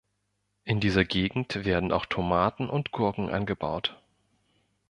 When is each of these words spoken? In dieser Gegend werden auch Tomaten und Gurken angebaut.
In 0.63 0.79
dieser 0.79 1.05
Gegend 1.05 1.63
werden 1.63 1.91
auch 1.91 2.07
Tomaten 2.07 2.71
und 2.71 2.91
Gurken 2.91 3.29
angebaut. 3.29 4.01